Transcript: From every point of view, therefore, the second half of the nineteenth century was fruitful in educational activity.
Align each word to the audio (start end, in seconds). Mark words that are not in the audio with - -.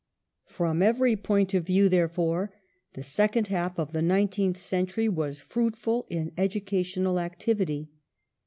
From 0.47 0.81
every 0.81 1.15
point 1.15 1.53
of 1.53 1.67
view, 1.67 1.87
therefore, 1.87 2.51
the 2.93 3.03
second 3.03 3.49
half 3.49 3.77
of 3.77 3.91
the 3.93 4.01
nineteenth 4.01 4.57
century 4.57 5.07
was 5.07 5.39
fruitful 5.41 6.07
in 6.09 6.31
educational 6.39 7.19
activity. 7.19 7.91